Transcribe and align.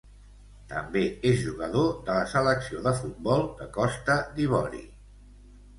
També 0.71 1.03
és 1.33 1.43
jugador 1.49 1.91
de 2.09 2.15
la 2.21 2.25
selecció 2.33 2.83
de 2.89 2.95
futbol 3.03 3.47
de 3.61 3.71
Costa 3.79 4.19
d'Ivori. 4.41 4.85